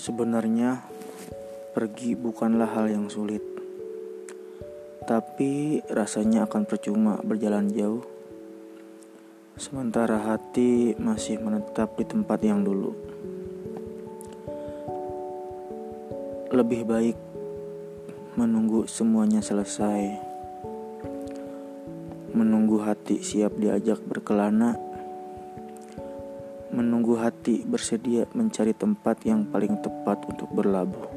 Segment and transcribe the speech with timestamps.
[0.00, 0.80] Sebenarnya,
[1.76, 3.44] pergi bukanlah hal yang sulit,
[5.04, 8.00] tapi rasanya akan percuma berjalan jauh,
[9.60, 12.96] sementara hati masih menetap di tempat yang dulu.
[16.48, 17.18] Lebih baik
[18.40, 20.16] menunggu semuanya selesai,
[22.32, 24.80] menunggu hati siap diajak berkelana
[26.70, 31.10] menunggu hati bersedia mencari tempat yang paling tepat untuk berlabuh.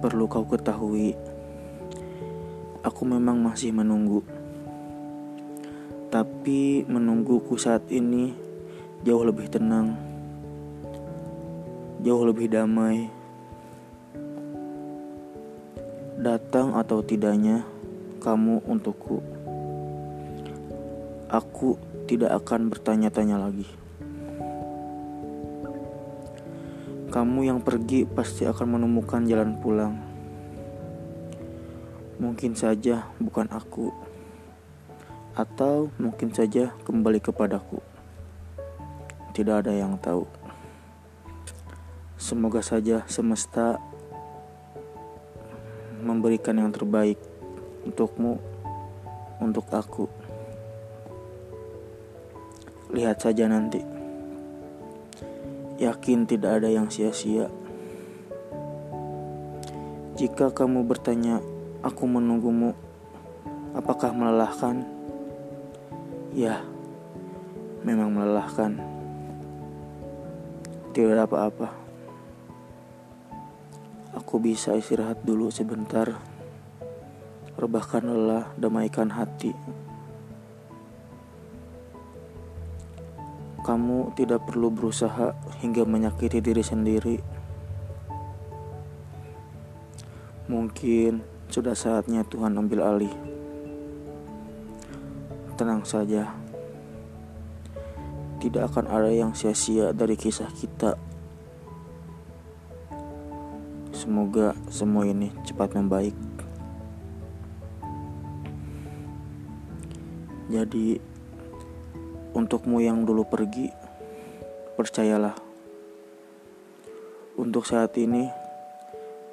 [0.00, 1.12] Perlu kau ketahui,
[2.80, 4.24] aku memang masih menunggu.
[6.08, 8.32] Tapi menungguku saat ini
[9.04, 9.92] jauh lebih tenang,
[12.00, 13.12] jauh lebih damai.
[16.16, 17.60] Datang atau tidaknya,
[18.24, 19.33] kamu untukku
[21.34, 21.74] aku
[22.06, 23.66] tidak akan bertanya-tanya lagi.
[27.10, 29.94] Kamu yang pergi pasti akan menemukan jalan pulang.
[32.22, 33.90] Mungkin saja bukan aku,
[35.34, 37.82] atau mungkin saja kembali kepadaku.
[39.34, 40.26] Tidak ada yang tahu.
[42.14, 43.82] Semoga saja semesta
[45.98, 47.18] memberikan yang terbaik
[47.82, 48.38] untukmu,
[49.42, 50.23] untuk aku.
[52.92, 53.80] Lihat saja nanti.
[55.80, 57.48] Yakin tidak ada yang sia-sia.
[60.14, 61.42] Jika kamu bertanya,
[61.82, 62.76] "Aku menunggumu,"
[63.74, 64.86] apakah melelahkan?
[66.30, 66.62] Ya,
[67.82, 68.78] memang melelahkan.
[70.94, 71.74] Tidak apa-apa.
[74.14, 76.06] Aku bisa istirahat dulu sebentar.
[77.58, 79.50] Rebahkan lelah, damaikan hati.
[83.64, 85.32] Kamu tidak perlu berusaha
[85.64, 87.16] hingga menyakiti diri sendiri.
[90.52, 93.14] Mungkin sudah saatnya Tuhan ambil alih.
[95.56, 96.28] Tenang saja,
[98.44, 101.00] tidak akan ada yang sia-sia dari kisah kita.
[103.96, 106.12] Semoga semua ini cepat membaik.
[110.52, 111.13] Jadi,
[112.34, 113.70] Untukmu yang dulu pergi,
[114.74, 115.38] percayalah.
[117.38, 118.26] Untuk saat ini,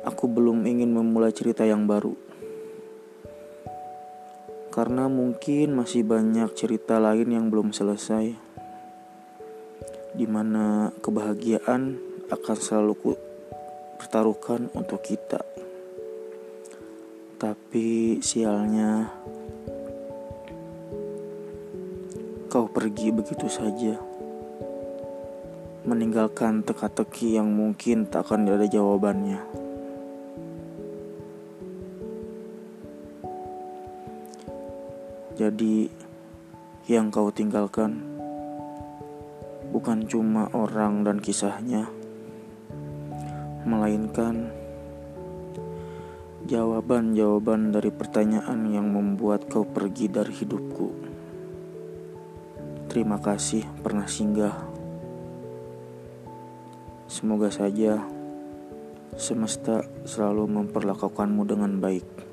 [0.00, 2.16] aku belum ingin memulai cerita yang baru.
[4.72, 8.32] Karena mungkin masih banyak cerita lain yang belum selesai.
[10.16, 12.00] Di mana kebahagiaan
[12.32, 13.12] akan selalu ku
[14.00, 15.44] pertaruhkan untuk kita.
[17.36, 19.12] Tapi sialnya
[22.56, 24.00] Kau pergi begitu saja,
[25.84, 29.44] meninggalkan teka-teki yang mungkin tak akan ada jawabannya.
[35.36, 35.92] Jadi,
[36.88, 38.00] yang kau tinggalkan
[39.68, 41.92] bukan cuma orang dan kisahnya,
[43.68, 44.48] melainkan
[46.48, 51.05] jawaban-jawaban dari pertanyaan yang membuat kau pergi dari hidupku.
[52.96, 54.56] Terima kasih pernah singgah.
[57.04, 58.00] Semoga saja
[59.20, 62.25] semesta selalu memperlakukanmu dengan baik.